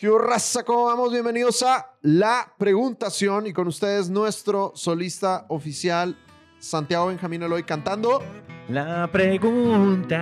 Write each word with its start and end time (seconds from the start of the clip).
¿Qué 0.00 0.08
raza? 0.18 0.64
¿Cómo 0.64 0.86
vamos? 0.86 1.12
Bienvenidos 1.12 1.62
a 1.62 1.90
La 2.00 2.54
Preguntación 2.56 3.46
y 3.46 3.52
con 3.52 3.68
ustedes 3.68 4.08
nuestro 4.08 4.72
solista 4.74 5.44
oficial, 5.50 6.16
Santiago 6.58 7.08
Benjamín 7.08 7.42
Eloy, 7.42 7.64
cantando 7.64 8.22
La 8.70 9.10
Preguntación. 9.12 10.16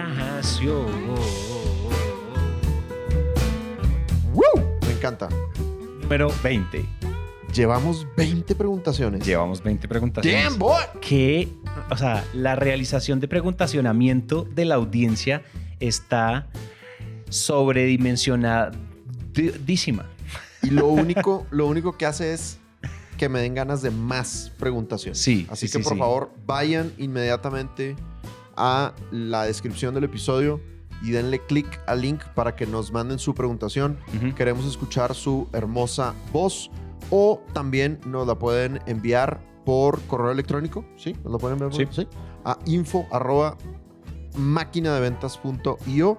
¡Woo! 4.32 4.42
Me 4.84 4.90
encanta. 4.94 5.28
Número 6.00 6.28
20. 6.42 6.84
Llevamos 7.54 8.04
20 8.16 8.56
preguntaciones. 8.56 9.24
Llevamos 9.24 9.62
20 9.62 9.86
preguntaciones. 9.86 10.42
¡Damn, 10.42 10.58
boy! 10.58 10.82
Que, 11.00 11.48
o 11.88 11.96
sea, 11.96 12.24
la 12.34 12.56
realización 12.56 13.20
de 13.20 13.28
preguntacionamiento 13.28 14.42
de 14.42 14.64
la 14.64 14.74
audiencia 14.74 15.44
está 15.78 16.48
Y 20.62 20.70
lo 20.70 20.88
único, 20.88 21.46
lo 21.50 21.66
único 21.66 21.96
que 21.96 22.06
hace 22.06 22.32
es 22.32 22.58
que 23.16 23.28
me 23.28 23.40
den 23.40 23.54
ganas 23.54 23.82
de 23.82 23.90
más 23.90 24.52
preguntaciones. 24.58 25.18
Sí, 25.18 25.46
Así 25.50 25.66
sí, 25.68 25.72
que 25.72 25.78
sí, 25.78 25.84
por 25.84 25.92
sí. 25.94 25.98
favor, 25.98 26.30
vayan 26.46 26.92
inmediatamente 26.98 27.96
a 28.56 28.92
la 29.10 29.44
descripción 29.44 29.94
del 29.94 30.04
episodio 30.04 30.60
y 31.02 31.10
denle 31.10 31.38
clic 31.46 31.80
al 31.86 32.00
link 32.02 32.22
para 32.34 32.56
que 32.56 32.66
nos 32.66 32.92
manden 32.92 33.18
su 33.20 33.34
preguntación. 33.34 33.98
Queremos 34.36 34.66
escuchar 34.66 35.14
su 35.14 35.48
hermosa 35.52 36.14
voz 36.32 36.70
o 37.10 37.40
también 37.52 38.00
nos 38.04 38.26
la 38.26 38.36
pueden 38.38 38.80
enviar 38.86 39.40
por 39.64 40.00
correo 40.02 40.30
electrónico. 40.32 40.84
¿Sí? 40.96 41.14
¿Nos 41.24 41.32
la 41.32 41.38
pueden 41.38 41.62
enviar? 41.62 41.86
por- 41.86 41.94
Sí. 41.94 42.06
A 42.44 42.58
info 42.66 43.06
arroba 43.12 43.56
maquinadeventas.io 44.36 46.18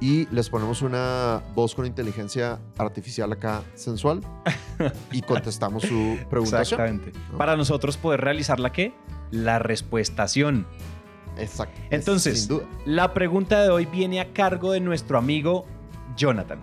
y 0.00 0.26
les 0.26 0.48
ponemos 0.48 0.82
una 0.82 1.42
voz 1.54 1.74
con 1.74 1.84
inteligencia 1.86 2.60
artificial 2.76 3.32
acá 3.32 3.62
sensual 3.74 4.20
y 5.12 5.22
contestamos 5.22 5.82
su 5.82 6.18
preguntación. 6.30 6.80
Exactamente. 6.80 7.12
¿no? 7.32 7.38
Para 7.38 7.56
nosotros 7.56 7.96
poder 7.96 8.20
realizar 8.20 8.60
la 8.60 8.72
qué? 8.72 8.94
La 9.30 9.58
respuestación. 9.58 10.66
Exacto. 11.36 11.80
Entonces, 11.90 12.40
Sin 12.40 12.48
duda. 12.48 12.66
la 12.84 13.12
pregunta 13.12 13.62
de 13.62 13.70
hoy 13.70 13.86
viene 13.86 14.20
a 14.20 14.32
cargo 14.32 14.72
de 14.72 14.80
nuestro 14.80 15.18
amigo 15.18 15.66
Jonathan. 16.16 16.58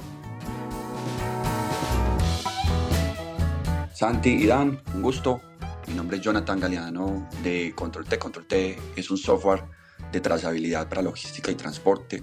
Santi 3.94 4.30
y 4.30 4.46
Dan, 4.48 4.82
un 4.94 5.02
gusto. 5.02 5.42
Mi 5.88 5.94
nombre 5.94 6.18
es 6.18 6.24
Jonathan 6.24 6.60
Galeano 6.60 7.30
de 7.44 7.74
Control 7.76 8.06
T. 8.06 8.18
Control 8.18 8.46
T 8.46 8.78
es 8.96 9.10
un 9.10 9.18
software 9.18 9.64
de 10.12 10.20
trazabilidad 10.20 10.90
para 10.90 11.02
logística 11.02 11.52
y 11.52 11.56
transporte. 11.56 12.22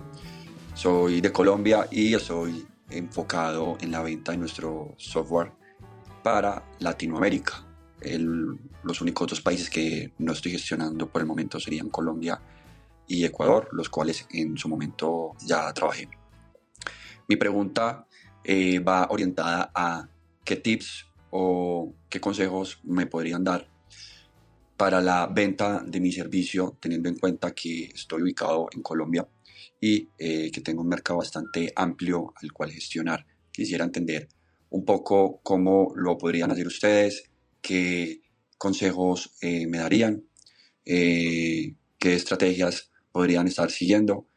Soy 0.75 1.20
de 1.20 1.31
Colombia 1.31 1.87
y 1.91 2.15
estoy 2.15 2.67
enfocado 2.91 3.77
en 3.81 3.91
la 3.91 4.03
venta 4.03 4.33
de 4.33 4.39
nuestro 4.39 4.95
software 4.97 5.53
para 6.25 6.65
Latinoamérica. 6.81 7.67
Los 8.83 9.00
únicos 9.03 9.28
dos 9.28 9.41
países 9.43 9.69
que 9.69 10.12
no 10.19 10.33
estoy 10.33 10.53
gestionando 10.53 11.11
por 11.11 11.20
el 11.20 11.28
momento 11.28 11.61
serían 11.61 11.91
Colombia 11.91 12.41
y 13.06 13.25
Ecuador, 13.25 13.69
los 13.73 13.91
cuales 13.91 14.27
en 14.31 14.56
su 14.56 14.69
momento 14.69 15.33
ya 15.45 15.73
trabajé. 15.75 16.09
Mi 17.28 17.37
pregunta 17.37 18.06
eh, 18.43 18.78
va 18.81 19.09
orientada 19.11 19.70
a 19.75 20.09
qué 20.43 20.56
tips 20.56 21.06
o 21.31 21.95
qué 22.09 22.19
consejos 22.19 22.81
me 22.83 23.06
podrían 23.06 23.45
dar 23.45 23.69
para 24.77 25.00
la 25.03 25.27
venta 25.27 25.83
de 25.87 26.00
mi 26.00 26.11
servicio, 26.11 26.77
teniendo 26.81 27.11
en 27.11 27.19
cuenta 27.19 27.55
que 27.55 27.84
estoy 27.84 28.23
ubicado 28.23 28.69
en 28.73 28.83
Colombia 28.83 29.28
y 29.83 30.11
eh, 30.16 30.52
que 30.52 30.61
tengo 30.61 30.83
un 30.83 30.88
mercado 30.88 31.19
bastante 31.19 31.72
amplio 31.75 32.33
al 32.41 32.52
cual 32.52 32.70
gestionar. 32.70 33.27
Quisiera 33.50 33.84
entender 33.84 34.28
un 34.70 34.84
poco 34.84 35.41
cómo 35.42 35.92
lo 35.97 36.16
podrían 36.16 36.52
hacer 36.52 36.69
ustedes, 36.69 37.25
qué 37.61 38.22
consejos 38.56 39.34
eh, 39.41 39.66
me 39.66 39.78
darían, 39.78 40.22
eh, 40.84 41.75
qué 41.98 42.15
estrategias 42.15 42.92
podrían 43.10 43.48
estar 43.48 43.72
siguiendo, 43.72 44.28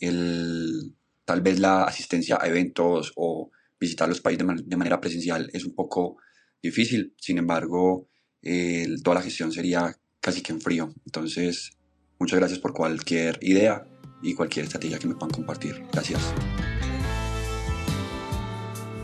el, 0.00 0.94
tal 1.26 1.42
vez 1.42 1.60
la 1.60 1.84
asistencia 1.84 2.38
a 2.40 2.48
eventos 2.48 3.12
o 3.16 3.50
visitar 3.78 4.08
los 4.08 4.22
países 4.22 4.38
de, 4.38 4.44
man- 4.44 4.64
de 4.64 4.76
manera 4.76 5.02
presencial 5.02 5.50
es 5.52 5.66
un 5.66 5.74
poco 5.74 6.16
difícil, 6.62 7.12
sin 7.18 7.36
embargo, 7.36 8.08
eh, 8.40 8.86
toda 9.04 9.16
la 9.16 9.22
gestión 9.22 9.52
sería 9.52 9.94
casi 10.20 10.40
que 10.40 10.52
en 10.52 10.62
frío. 10.62 10.94
Entonces, 11.04 11.72
muchas 12.18 12.38
gracias 12.38 12.58
por 12.58 12.72
cualquier 12.72 13.38
idea 13.42 13.86
y 14.22 14.34
cualquier 14.34 14.64
estrategia 14.64 14.98
que 14.98 15.06
me 15.06 15.14
puedan 15.14 15.30
compartir. 15.30 15.84
Gracias. 15.92 16.32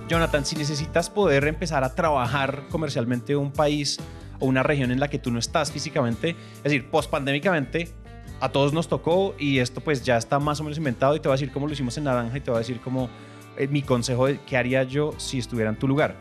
Jonathan, 0.08 0.44
si 0.44 0.56
necesitas 0.56 1.08
poder 1.08 1.46
empezar 1.46 1.82
a 1.82 1.94
trabajar 1.94 2.64
comercialmente 2.70 3.36
un 3.36 3.52
país 3.52 3.98
o 4.38 4.46
una 4.46 4.62
región 4.62 4.90
en 4.90 5.00
la 5.00 5.08
que 5.08 5.18
tú 5.18 5.30
no 5.30 5.38
estás 5.38 5.72
físicamente, 5.72 6.36
es 6.58 6.64
decir, 6.64 6.90
pospandémicamente, 6.90 7.94
a 8.40 8.50
todos 8.50 8.72
nos 8.72 8.88
tocó 8.88 9.34
y 9.38 9.58
esto 9.58 9.80
pues 9.80 10.04
ya 10.04 10.18
está 10.18 10.38
más 10.38 10.60
o 10.60 10.64
menos 10.64 10.76
inventado 10.76 11.16
y 11.16 11.20
te 11.20 11.28
voy 11.28 11.34
a 11.34 11.38
decir 11.38 11.52
cómo 11.52 11.66
lo 11.66 11.72
hicimos 11.72 11.96
en 11.96 12.04
Naranja 12.04 12.36
y 12.36 12.40
te 12.40 12.50
voy 12.50 12.58
a 12.58 12.60
decir 12.60 12.80
cómo 12.80 13.08
eh, 13.56 13.68
mi 13.68 13.82
consejo 13.82 14.26
de 14.26 14.40
qué 14.40 14.56
haría 14.56 14.82
yo 14.82 15.14
si 15.16 15.38
estuviera 15.38 15.70
en 15.70 15.78
tu 15.78 15.88
lugar. 15.88 16.16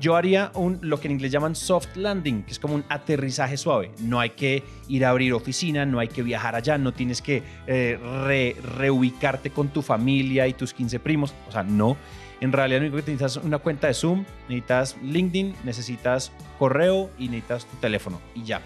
Yo 0.00 0.16
haría 0.16 0.50
un, 0.54 0.78
lo 0.82 0.98
que 0.98 1.06
en 1.06 1.12
inglés 1.12 1.30
llaman 1.30 1.54
soft 1.54 1.94
landing, 1.96 2.42
que 2.42 2.50
es 2.52 2.58
como 2.58 2.74
un 2.74 2.84
aterrizaje 2.88 3.56
suave. 3.56 3.92
No 4.00 4.18
hay 4.18 4.30
que 4.30 4.64
ir 4.88 5.04
a 5.04 5.10
abrir 5.10 5.32
oficina, 5.32 5.86
no 5.86 6.00
hay 6.00 6.08
que 6.08 6.22
viajar 6.22 6.56
allá, 6.56 6.76
no 6.76 6.92
tienes 6.92 7.22
que 7.22 7.42
eh, 7.68 7.98
re- 8.24 8.56
reubicarte 8.76 9.50
con 9.50 9.68
tu 9.68 9.80
familia 9.82 10.48
y 10.48 10.54
tus 10.54 10.74
15 10.74 10.98
primos. 10.98 11.32
O 11.48 11.52
sea, 11.52 11.62
no. 11.62 11.96
En 12.40 12.50
realidad 12.50 12.80
lo 12.80 12.86
único 12.88 12.96
que 13.04 13.12
necesitas 13.12 13.36
es 13.36 13.44
una 13.44 13.58
cuenta 13.58 13.86
de 13.86 13.94
Zoom, 13.94 14.24
necesitas 14.48 14.96
LinkedIn, 15.04 15.54
necesitas 15.64 16.32
correo 16.58 17.08
y 17.16 17.28
necesitas 17.28 17.66
tu 17.66 17.76
teléfono 17.76 18.20
y 18.34 18.42
ya. 18.42 18.60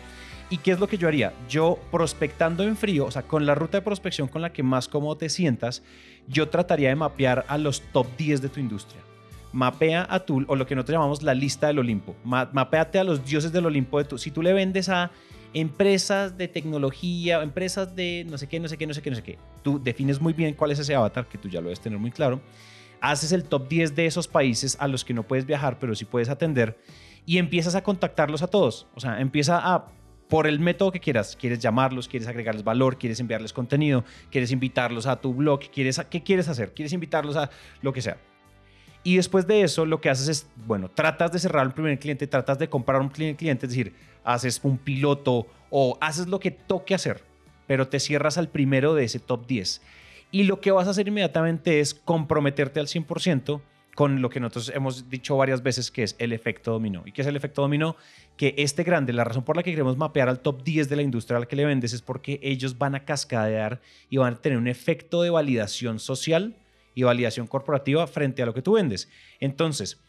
¿Y 0.49 0.59
qué 0.59 0.71
es 0.71 0.79
lo 0.81 0.87
que 0.89 0.97
yo 0.97 1.09
haría? 1.09 1.35
Yo 1.51 1.79
prospectando 1.91 2.63
en 2.63 2.77
frío, 2.77 3.05
o 3.05 3.11
sea, 3.11 3.23
con 3.23 3.45
la 3.45 3.55
ruta 3.55 3.77
de 3.79 3.83
prospección 3.83 4.29
con 4.29 4.41
la 4.41 4.53
que 4.53 4.63
más 4.63 4.89
cómodo 4.89 5.17
te 5.19 5.29
sientas, 5.29 5.83
yo 6.29 6.49
trataría 6.49 6.89
de 6.89 6.97
mapear 6.97 7.45
a 7.49 7.59
los 7.59 7.83
top 7.93 8.07
10 8.17 8.41
de 8.41 8.49
tu 8.49 8.61
industria. 8.61 9.03
Mapea 9.57 10.07
a 10.09 10.21
tu, 10.21 10.45
o 10.47 10.55
lo 10.55 10.67
que 10.67 10.75
nosotros 10.75 10.95
llamamos 10.95 11.23
la 11.23 11.35
lista 11.35 11.69
del 11.69 11.79
Olimpo. 11.79 12.15
Ma- 12.25 12.49
mapeate 12.53 12.99
a 12.99 13.05
los 13.05 13.25
dioses 13.25 13.53
del 13.53 13.67
Olimpo 13.67 13.99
de 13.99 14.05
tu. 14.05 14.19
Si 14.19 14.31
tú 14.31 14.43
le 14.43 14.53
vendes 14.53 14.89
a 14.89 15.11
empresas 15.55 16.37
de 16.37 16.49
tecnología, 16.49 17.43
empresas 17.43 17.97
de 17.97 18.27
no 18.29 18.37
sé 18.37 18.49
qué, 18.49 18.61
no 18.61 18.69
sé 18.69 18.77
qué, 18.77 18.87
no 18.87 18.93
sé 18.93 19.01
qué, 19.01 19.11
no 19.11 19.17
sé 19.17 19.23
qué, 19.23 19.39
tú 19.63 19.83
defines 19.83 20.21
muy 20.21 20.35
bien 20.35 20.55
cuál 20.55 20.73
es 20.73 20.79
ese 20.79 20.95
avatar, 20.95 21.27
que 21.27 21.39
tú 21.39 21.49
ya 21.49 21.61
lo 21.61 21.69
debes 21.69 21.81
tener 21.81 21.99
muy 21.99 22.11
claro 22.11 22.41
haces 23.01 23.33
el 23.33 23.45
top 23.45 23.69
10 23.69 23.95
de 23.95 24.07
esos 24.07 24.27
países 24.29 24.77
a 24.81 24.89
los 24.89 25.05
que 25.05 25.15
no 25.15 25.23
puedes 25.23 25.47
viajar, 25.47 25.79
pero 25.79 25.95
sí 25.95 26.05
puedes 26.05 26.29
atender, 26.29 26.79
y 27.25 27.39
empiezas 27.39 27.75
a 27.75 27.83
contactarlos 27.83 28.43
a 28.43 28.49
todos. 28.49 28.87
O 28.95 29.01
sea, 29.01 29.21
empieza 29.21 29.59
a, 29.59 29.87
por 30.29 30.47
el 30.47 30.61
método 30.61 30.93
que 30.93 31.01
quieras, 31.01 31.37
quieres 31.39 31.59
llamarlos, 31.59 32.09
quieres 32.09 32.29
agregarles 32.29 32.65
valor, 32.65 32.99
quieres 32.99 33.21
enviarles 33.21 33.53
contenido, 33.53 34.05
quieres 34.31 34.51
invitarlos 34.51 35.07
a 35.07 35.21
tu 35.21 35.35
blog, 35.35 35.61
quieres, 35.73 36.01
¿qué 36.11 36.23
quieres 36.23 36.49
hacer? 36.49 36.73
¿Quieres 36.73 36.93
invitarlos 36.93 37.37
a 37.37 37.51
lo 37.83 37.93
que 37.93 38.03
sea? 38.03 38.17
Y 39.07 39.15
después 39.15 39.47
de 39.47 39.63
eso, 39.63 39.87
lo 39.87 40.01
que 40.01 40.11
haces 40.11 40.27
es, 40.27 40.47
bueno, 40.67 40.91
tratas 40.91 41.31
de 41.31 41.39
cerrar 41.39 41.65
un 41.65 41.73
primer 41.73 41.97
cliente, 41.97 42.27
tratas 42.27 42.59
de 42.59 42.69
comprar 42.69 43.01
un 43.01 43.09
primer 43.09 43.37
cliente, 43.37 43.67
es 43.67 43.71
decir, 43.71 43.95
haces 44.25 44.59
un 44.65 44.79
piloto 44.79 45.47
o 45.71 45.97
haces 46.01 46.27
lo 46.27 46.41
que 46.41 46.51
toque 46.51 46.93
hacer, 46.93 47.23
pero 47.69 47.87
te 47.87 48.01
cierras 48.01 48.37
al 48.37 48.49
primero 48.49 48.97
de 48.97 49.05
ese 49.05 49.21
top 49.21 49.47
10. 49.47 49.81
Y 50.33 50.43
lo 50.43 50.61
que 50.61 50.73
vas 50.73 50.89
a 50.89 50.91
hacer 50.91 51.07
inmediatamente 51.07 51.79
es 51.79 51.95
comprometerte 51.95 52.81
al 52.81 52.89
100% 52.89 53.61
con 53.95 54.21
lo 54.21 54.29
que 54.29 54.41
nosotros 54.41 54.73
hemos 54.75 55.09
dicho 55.09 55.37
varias 55.37 55.63
veces 55.63 55.93
que 55.93 56.03
es 56.03 56.17
el 56.19 56.33
efecto 56.33 56.73
dominó. 56.73 57.05
¿Y 57.07 57.13
qué 57.13 57.23
es 57.23 57.29
el 57.29 57.37
efecto 57.37 57.63
dominó? 57.63 57.95
Que 58.37 58.57
este 58.59 58.83
grande, 58.83 59.13
la 59.13 59.23
razón 59.23 59.45
por 59.45 59.55
la 59.55 59.63
que 59.63 59.71
queremos 59.71 59.97
mapear 59.97 60.29
al 60.29 60.41
top 60.41 60.65
10 60.65 60.89
de 60.89 60.97
la 60.97 61.03
industria 61.03 61.37
a 61.37 61.41
la 61.41 61.47
que 61.47 61.55
le 61.55 61.65
vendes 61.65 61.93
es 61.93 62.03
porque 62.03 62.41
ellos 62.43 62.77
van 62.77 62.97
a 62.97 63.05
cascadear 63.05 63.81
y 64.11 64.17
van 64.17 64.35
a 64.35 64.43
tener 64.43 64.59
un 64.59 64.67
efecto 64.67 65.23
de 65.23 65.31
validación 65.31 66.01
social 66.01 66.57
y 66.97 67.03
validación 67.05 67.47
corporativa 67.47 68.07
frente 68.09 68.43
a 68.43 68.47
lo 68.47 68.55
que 68.55 68.63
tú 68.63 68.73
vendes. 68.73 69.09
Entonces, 69.39 70.03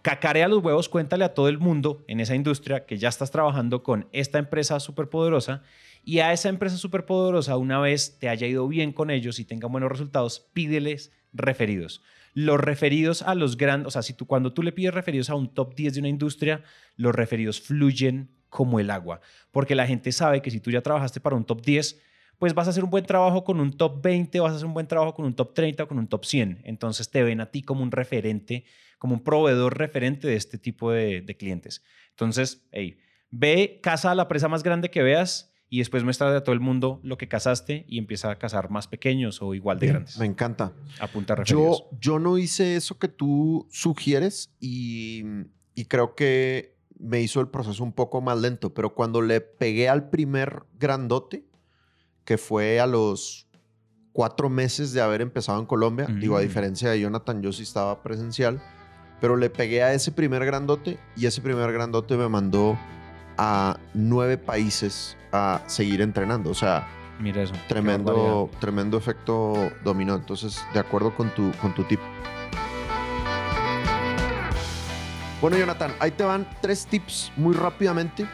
cacarea 0.00 0.48
los 0.48 0.62
huevos, 0.62 0.88
cuéntale 0.88 1.24
a 1.24 1.34
todo 1.34 1.48
el 1.48 1.58
mundo 1.58 2.04
en 2.06 2.20
esa 2.20 2.36
industria 2.36 2.86
que 2.86 2.96
ya 2.96 3.08
estás 3.08 3.32
trabajando 3.32 3.82
con 3.82 4.08
esta 4.12 4.38
empresa 4.38 4.78
súper 4.78 5.08
poderosa 5.08 5.62
y 6.04 6.20
a 6.20 6.32
esa 6.32 6.48
empresa 6.48 6.76
súper 6.76 7.04
poderosa, 7.04 7.56
una 7.56 7.80
vez 7.80 8.16
te 8.18 8.28
haya 8.28 8.46
ido 8.46 8.66
bien 8.68 8.92
con 8.92 9.10
ellos 9.10 9.40
y 9.40 9.44
tengan 9.44 9.72
buenos 9.72 9.90
resultados, 9.90 10.48
pídeles 10.52 11.12
referidos. 11.32 12.00
Los 12.32 12.60
referidos 12.60 13.22
a 13.22 13.34
los 13.34 13.56
grandes, 13.56 13.88
o 13.88 13.90
sea, 13.90 14.02
si 14.02 14.14
tú 14.14 14.26
cuando 14.26 14.52
tú 14.52 14.62
le 14.62 14.70
pides 14.70 14.94
referidos 14.94 15.30
a 15.30 15.34
un 15.34 15.52
top 15.52 15.74
10 15.74 15.94
de 15.94 16.00
una 16.00 16.08
industria, 16.08 16.62
los 16.94 17.12
referidos 17.12 17.60
fluyen 17.60 18.30
como 18.48 18.78
el 18.78 18.90
agua, 18.90 19.20
porque 19.50 19.74
la 19.74 19.88
gente 19.88 20.12
sabe 20.12 20.42
que 20.42 20.52
si 20.52 20.60
tú 20.60 20.70
ya 20.70 20.80
trabajaste 20.80 21.18
para 21.18 21.34
un 21.34 21.44
top 21.44 21.60
10, 21.62 22.00
pues 22.40 22.54
vas 22.54 22.66
a 22.66 22.70
hacer 22.70 22.82
un 22.82 22.90
buen 22.90 23.04
trabajo 23.04 23.44
con 23.44 23.60
un 23.60 23.70
top 23.70 24.00
20, 24.02 24.40
vas 24.40 24.52
a 24.52 24.56
hacer 24.56 24.66
un 24.66 24.72
buen 24.72 24.86
trabajo 24.86 25.14
con 25.14 25.26
un 25.26 25.34
top 25.34 25.52
30 25.52 25.84
o 25.84 25.86
con 25.86 25.98
un 25.98 26.08
top 26.08 26.24
100. 26.24 26.62
Entonces 26.64 27.10
te 27.10 27.22
ven 27.22 27.42
a 27.42 27.50
ti 27.50 27.60
como 27.60 27.82
un 27.82 27.92
referente, 27.92 28.64
como 28.98 29.12
un 29.12 29.20
proveedor 29.22 29.76
referente 29.76 30.26
de 30.26 30.36
este 30.36 30.56
tipo 30.56 30.90
de, 30.90 31.20
de 31.20 31.36
clientes. 31.36 31.84
Entonces, 32.08 32.66
hey, 32.72 32.96
ve, 33.30 33.78
casa 33.82 34.10
a 34.10 34.14
la 34.14 34.26
presa 34.26 34.48
más 34.48 34.62
grande 34.62 34.90
que 34.90 35.02
veas 35.02 35.54
y 35.68 35.80
después 35.80 36.02
muestra 36.02 36.34
a 36.34 36.42
todo 36.42 36.54
el 36.54 36.60
mundo 36.60 36.98
lo 37.02 37.18
que 37.18 37.28
cazaste 37.28 37.84
y 37.86 37.98
empieza 37.98 38.30
a 38.30 38.38
cazar 38.38 38.70
más 38.70 38.88
pequeños 38.88 39.42
o 39.42 39.52
igual 39.54 39.78
de 39.78 39.88
grandes. 39.88 40.16
Me 40.16 40.24
encanta. 40.24 40.72
Apunta 40.98 41.34
referidos. 41.34 41.84
Yo, 41.90 41.98
yo 42.00 42.18
no 42.18 42.38
hice 42.38 42.74
eso 42.74 42.98
que 42.98 43.08
tú 43.08 43.68
sugieres 43.70 44.50
y, 44.58 45.24
y 45.74 45.84
creo 45.84 46.14
que 46.14 46.80
me 46.98 47.20
hizo 47.20 47.38
el 47.42 47.48
proceso 47.48 47.84
un 47.84 47.92
poco 47.92 48.22
más 48.22 48.40
lento, 48.40 48.72
pero 48.72 48.94
cuando 48.94 49.20
le 49.20 49.42
pegué 49.42 49.90
al 49.90 50.08
primer 50.08 50.62
grandote, 50.78 51.49
que 52.24 52.38
fue 52.38 52.80
a 52.80 52.86
los 52.86 53.46
cuatro 54.12 54.48
meses 54.50 54.92
de 54.92 55.00
haber 55.00 55.20
empezado 55.20 55.58
en 55.60 55.66
Colombia, 55.66 56.06
digo, 56.06 56.36
a 56.36 56.40
Mm. 56.40 56.42
diferencia 56.42 56.90
de 56.90 57.00
Jonathan, 57.00 57.42
yo 57.42 57.52
sí 57.52 57.62
estaba 57.62 58.02
presencial, 58.02 58.60
pero 59.20 59.36
le 59.36 59.50
pegué 59.50 59.82
a 59.82 59.92
ese 59.94 60.12
primer 60.12 60.44
grandote 60.44 60.98
y 61.16 61.26
ese 61.26 61.40
primer 61.40 61.72
grandote 61.72 62.16
me 62.16 62.28
mandó 62.28 62.76
a 63.38 63.78
nueve 63.94 64.36
países 64.38 65.16
a 65.32 65.62
seguir 65.66 66.00
entrenando. 66.02 66.50
O 66.50 66.54
sea, 66.54 66.88
Mira 67.20 67.42
eso. 67.42 67.54
tremendo, 67.68 68.50
tremendo 68.60 68.98
efecto 68.98 69.70
dominó. 69.84 70.14
Entonces, 70.16 70.60
de 70.74 70.80
acuerdo 70.80 71.14
con 71.14 71.30
tu, 71.34 71.52
con 71.60 71.74
tu 71.74 71.84
tip. 71.84 72.00
Bueno, 75.40 75.56
Jonathan, 75.56 75.92
ahí 76.00 76.10
te 76.10 76.22
van 76.24 76.46
tres 76.60 76.86
tips 76.86 77.32
muy 77.36 77.54
rápidamente. 77.54 78.26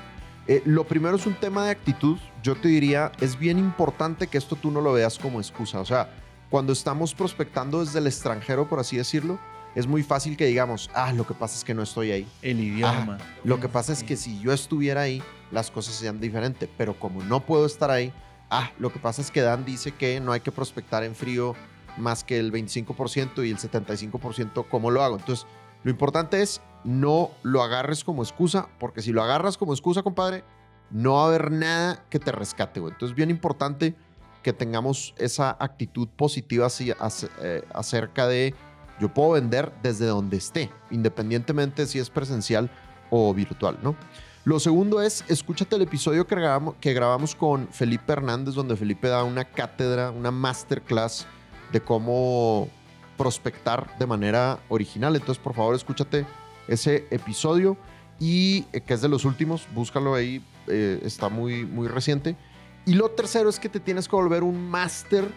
Eh, 0.48 0.62
lo 0.64 0.84
primero 0.84 1.16
es 1.16 1.26
un 1.26 1.34
tema 1.34 1.64
de 1.64 1.70
actitud. 1.70 2.18
Yo 2.42 2.54
te 2.54 2.68
diría, 2.68 3.10
es 3.20 3.38
bien 3.38 3.58
importante 3.58 4.28
que 4.28 4.38
esto 4.38 4.56
tú 4.56 4.70
no 4.70 4.80
lo 4.80 4.92
veas 4.92 5.18
como 5.18 5.40
excusa. 5.40 5.80
O 5.80 5.84
sea, 5.84 6.10
cuando 6.50 6.72
estamos 6.72 7.14
prospectando 7.14 7.84
desde 7.84 7.98
el 7.98 8.06
extranjero, 8.06 8.68
por 8.68 8.78
así 8.78 8.96
decirlo, 8.96 9.38
es 9.74 9.86
muy 9.86 10.02
fácil 10.02 10.36
que 10.36 10.46
digamos, 10.46 10.88
ah, 10.94 11.12
lo 11.12 11.26
que 11.26 11.34
pasa 11.34 11.56
es 11.56 11.64
que 11.64 11.74
no 11.74 11.82
estoy 11.82 12.12
ahí. 12.12 12.28
El 12.42 12.60
idioma. 12.60 13.18
Lo 13.44 13.60
que 13.60 13.68
pasa 13.68 13.92
es 13.92 14.02
que 14.02 14.16
si 14.16 14.40
yo 14.40 14.52
estuviera 14.52 15.02
ahí, 15.02 15.22
las 15.50 15.70
cosas 15.70 15.94
serían 15.96 16.20
diferentes. 16.20 16.68
Pero 16.78 16.98
como 16.98 17.22
no 17.24 17.40
puedo 17.40 17.66
estar 17.66 17.90
ahí, 17.90 18.12
ah, 18.48 18.70
lo 18.78 18.92
que 18.92 19.00
pasa 19.00 19.20
es 19.22 19.30
que 19.30 19.40
Dan 19.40 19.64
dice 19.64 19.92
que 19.92 20.20
no 20.20 20.32
hay 20.32 20.40
que 20.40 20.52
prospectar 20.52 21.02
en 21.02 21.14
frío 21.14 21.54
más 21.96 22.24
que 22.24 22.38
el 22.38 22.52
25% 22.52 23.44
y 23.46 23.50
el 23.50 23.58
75% 23.58 24.68
como 24.68 24.90
lo 24.90 25.02
hago. 25.02 25.16
Entonces, 25.16 25.46
lo 25.84 25.90
importante 25.90 26.42
es 26.42 26.60
no 26.84 27.30
lo 27.42 27.62
agarres 27.62 28.04
como 28.04 28.22
excusa, 28.22 28.68
porque 28.78 29.02
si 29.02 29.12
lo 29.12 29.22
agarras 29.22 29.56
como 29.56 29.72
excusa, 29.72 30.02
compadre, 30.02 30.44
no 30.90 31.14
va 31.14 31.24
a 31.24 31.26
haber 31.26 31.50
nada 31.50 32.04
que 32.10 32.18
te 32.18 32.30
rescate. 32.32 32.80
güey. 32.80 32.92
Entonces, 32.92 33.16
bien 33.16 33.30
importante 33.30 33.94
que 34.42 34.52
tengamos 34.52 35.14
esa 35.18 35.56
actitud 35.58 36.08
positiva 36.08 36.66
ac- 36.68 37.28
eh, 37.40 37.64
acerca 37.74 38.28
de 38.28 38.54
yo 39.00 39.12
puedo 39.12 39.32
vender 39.32 39.72
desde 39.82 40.06
donde 40.06 40.36
esté, 40.36 40.70
independientemente 40.90 41.86
si 41.86 41.98
es 41.98 42.08
presencial 42.08 42.70
o 43.10 43.34
virtual, 43.34 43.78
¿no? 43.82 43.96
Lo 44.44 44.60
segundo 44.60 45.02
es, 45.02 45.24
escúchate 45.26 45.74
el 45.74 45.82
episodio 45.82 46.26
que 46.28 46.36
grabamos, 46.36 46.76
que 46.80 46.94
grabamos 46.94 47.34
con 47.34 47.66
Felipe 47.68 48.12
Hernández, 48.12 48.54
donde 48.54 48.76
Felipe 48.76 49.08
da 49.08 49.24
una 49.24 49.44
cátedra, 49.44 50.12
una 50.12 50.30
masterclass 50.30 51.26
de 51.72 51.80
cómo 51.80 52.68
prospectar 53.16 53.96
de 53.98 54.06
manera 54.06 54.60
original. 54.68 55.14
Entonces, 55.16 55.42
por 55.42 55.54
favor, 55.54 55.74
escúchate 55.74 56.26
ese 56.68 57.06
episodio 57.10 57.76
y 58.18 58.66
eh, 58.72 58.80
que 58.80 58.94
es 58.94 59.02
de 59.02 59.08
los 59.08 59.24
últimos, 59.24 59.66
búscalo 59.74 60.14
ahí, 60.14 60.44
eh, 60.68 61.00
está 61.02 61.28
muy, 61.28 61.64
muy 61.64 61.88
reciente. 61.88 62.36
Y 62.84 62.94
lo 62.94 63.10
tercero 63.10 63.48
es 63.48 63.58
que 63.58 63.68
te 63.68 63.80
tienes 63.80 64.08
que 64.08 64.16
volver 64.16 64.42
un 64.42 64.70
máster 64.70 65.28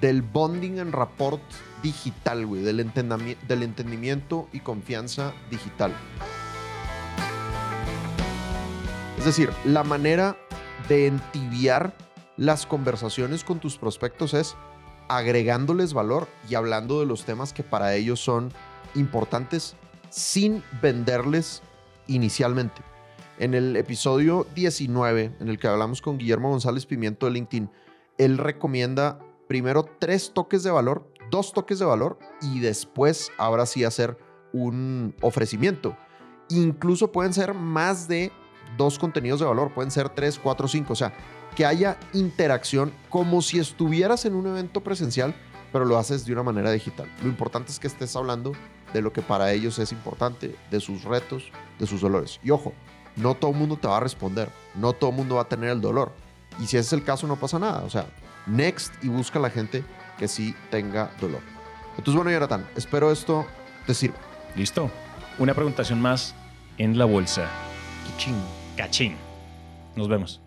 del 0.00 0.22
bonding 0.22 0.78
en 0.78 0.92
rapport 0.92 1.42
digital, 1.82 2.46
güey, 2.46 2.62
del, 2.62 2.76
del 3.48 3.62
entendimiento 3.62 4.48
y 4.52 4.60
confianza 4.60 5.32
digital. 5.50 5.92
Es 9.18 9.24
decir, 9.24 9.50
la 9.64 9.82
manera 9.82 10.36
de 10.88 11.06
entibiar 11.06 11.96
las 12.36 12.66
conversaciones 12.66 13.44
con 13.44 13.58
tus 13.58 13.78
prospectos 13.78 14.34
es 14.34 14.56
agregándoles 15.08 15.92
valor 15.92 16.28
y 16.48 16.54
hablando 16.54 17.00
de 17.00 17.06
los 17.06 17.24
temas 17.24 17.52
que 17.52 17.62
para 17.62 17.94
ellos 17.94 18.20
son 18.20 18.52
importantes 18.94 19.76
sin 20.10 20.62
venderles 20.80 21.62
inicialmente. 22.06 22.82
En 23.38 23.54
el 23.54 23.76
episodio 23.76 24.46
19, 24.54 25.36
en 25.40 25.48
el 25.48 25.58
que 25.58 25.68
hablamos 25.68 26.00
con 26.00 26.18
Guillermo 26.18 26.50
González 26.50 26.86
Pimiento 26.86 27.26
de 27.26 27.32
LinkedIn, 27.32 27.70
él 28.16 28.38
recomienda 28.38 29.18
primero 29.46 29.84
tres 29.98 30.32
toques 30.32 30.62
de 30.62 30.70
valor, 30.70 31.12
dos 31.30 31.52
toques 31.52 31.78
de 31.78 31.84
valor 31.84 32.18
y 32.40 32.60
después 32.60 33.30
ahora 33.36 33.66
sí 33.66 33.84
hacer 33.84 34.16
un 34.52 35.14
ofrecimiento. 35.20 35.96
Incluso 36.48 37.12
pueden 37.12 37.34
ser 37.34 37.52
más 37.52 38.08
de 38.08 38.32
dos 38.76 38.98
contenidos 38.98 39.40
de 39.40 39.46
valor, 39.46 39.72
pueden 39.72 39.90
ser 39.90 40.08
tres, 40.08 40.38
cuatro, 40.38 40.68
cinco, 40.68 40.92
o 40.92 40.96
sea, 40.96 41.12
que 41.54 41.64
haya 41.64 41.98
interacción 42.12 42.92
como 43.08 43.42
si 43.42 43.58
estuvieras 43.58 44.24
en 44.24 44.34
un 44.34 44.46
evento 44.46 44.82
presencial, 44.82 45.34
pero 45.72 45.84
lo 45.84 45.98
haces 45.98 46.24
de 46.24 46.32
una 46.32 46.42
manera 46.42 46.70
digital. 46.70 47.10
Lo 47.22 47.28
importante 47.28 47.72
es 47.72 47.78
que 47.78 47.86
estés 47.86 48.14
hablando 48.16 48.52
de 48.92 49.02
lo 49.02 49.12
que 49.12 49.22
para 49.22 49.52
ellos 49.52 49.78
es 49.78 49.92
importante, 49.92 50.54
de 50.70 50.80
sus 50.80 51.04
retos, 51.04 51.50
de 51.78 51.86
sus 51.86 52.00
dolores. 52.00 52.40
Y 52.42 52.50
ojo, 52.50 52.72
no 53.16 53.34
todo 53.34 53.50
el 53.50 53.56
mundo 53.56 53.76
te 53.76 53.88
va 53.88 53.96
a 53.96 54.00
responder, 54.00 54.50
no 54.74 54.92
todo 54.92 55.10
el 55.10 55.16
mundo 55.16 55.36
va 55.36 55.42
a 55.42 55.48
tener 55.48 55.70
el 55.70 55.80
dolor. 55.80 56.12
Y 56.58 56.66
si 56.66 56.76
ese 56.76 56.86
es 56.86 56.92
el 56.92 57.04
caso, 57.04 57.26
no 57.26 57.36
pasa 57.36 57.58
nada. 57.58 57.82
O 57.84 57.90
sea, 57.90 58.06
next 58.46 58.92
y 59.02 59.08
busca 59.08 59.38
a 59.38 59.42
la 59.42 59.50
gente 59.50 59.84
que 60.18 60.28
sí 60.28 60.54
tenga 60.70 61.10
dolor. 61.20 61.40
Entonces, 61.90 62.14
bueno, 62.14 62.30
Jonathan, 62.30 62.66
espero 62.76 63.10
esto 63.10 63.46
te 63.86 63.94
sirva. 63.94 64.16
Listo. 64.54 64.90
Una 65.38 65.54
preguntación 65.54 66.00
más 66.00 66.34
en 66.78 66.96
la 66.96 67.04
bolsa. 67.04 67.48
Qué 68.06 68.16
ching. 68.16 68.55
Cachín. 68.76 69.16
Nos 69.96 70.08
vemos. 70.08 70.45